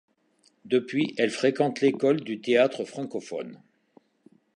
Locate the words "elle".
1.19-1.29